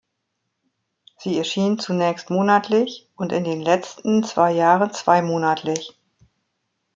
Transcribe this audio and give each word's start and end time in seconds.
Sie 1.19 1.37
erschien 1.37 1.77
zunächst 1.77 2.31
monatlich 2.31 3.07
und 3.17 3.31
in 3.31 3.43
den 3.43 3.61
letzten 3.61 4.23
zwei 4.23 4.51
Jahren 4.51 4.91
zweimonatlich. 4.91 5.95